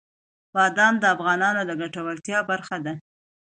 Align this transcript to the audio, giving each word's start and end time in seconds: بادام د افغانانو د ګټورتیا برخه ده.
بادام 0.55 0.93
د 0.99 1.03
افغانانو 1.15 1.61
د 1.65 1.71
ګټورتیا 1.81 2.39
برخه 2.49 2.77
ده. 2.85 2.93